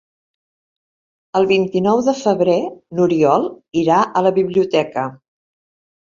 El 1.39 1.43
vint-i-nou 1.49 1.99
de 2.07 2.15
febrer 2.21 2.55
n'Oriol 2.99 3.45
irà 3.83 3.99
a 4.07 4.23
la 4.29 4.33
biblioteca. 4.39 5.05